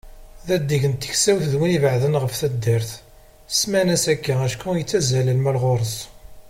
D 0.45 0.49
adeg 0.55 0.83
n 0.91 0.95
teksawt 0.95 1.43
d 1.51 1.53
win 1.59 1.75
ibeεden 1.77 2.19
ɣef 2.21 2.33
taddart, 2.39 2.89
semman-as 3.59 4.05
akka 4.13 4.33
acku 4.45 4.69
yettjal 4.77 5.19
lmal 5.37 5.57
ɣur-s. 5.63 5.95